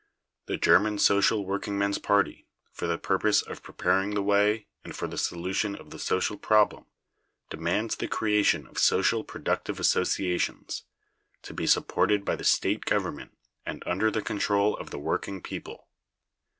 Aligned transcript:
The 0.47 0.57
German 0.57 0.97
Social 0.97 1.45
Workingmen's 1.45 1.99
party, 1.99 2.47
for 2.71 2.87
the 2.87 2.97
purpose 2.97 3.43
of 3.43 3.61
preparing 3.61 4.15
the 4.15 4.23
way, 4.23 4.65
and 4.83 4.95
for 4.95 5.07
the 5.07 5.15
solution 5.15 5.75
of 5.75 5.91
the 5.91 5.99
social 5.99 6.39
problem, 6.39 6.87
demands 7.51 7.95
the 7.95 8.07
creation 8.07 8.65
of 8.65 8.79
social 8.79 9.23
productive 9.23 9.79
associations, 9.79 10.85
to 11.43 11.53
be 11.53 11.67
supported 11.67 12.25
by 12.25 12.35
the 12.35 12.43
state 12.43 12.85
government, 12.85 13.37
and 13.63 13.83
under 13.85 14.09
the 14.09 14.23
control 14.23 14.75
of 14.75 14.89
the 14.89 14.97
working 14.97 15.39
people. 15.39 15.87